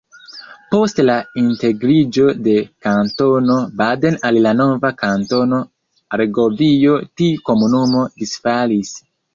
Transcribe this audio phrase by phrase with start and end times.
[0.69, 2.55] Post la integriĝo de
[2.87, 5.63] Kantono Baden al la nova Kantono
[6.21, 8.97] Argovio, tiu komunumo disfalis.